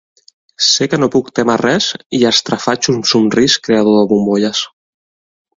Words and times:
Sé 0.67 0.87
que 0.93 0.99
no 1.01 1.09
puc 1.15 1.29
témer 1.41 1.57
res 1.61 1.89
i 2.21 2.21
estrafaig 2.31 2.91
un 2.97 3.05
somrís 3.13 3.61
creador 3.69 3.99
de 4.03 4.11
bombolles. 4.15 4.65